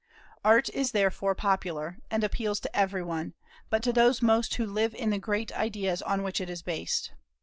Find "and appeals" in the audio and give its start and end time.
2.09-2.59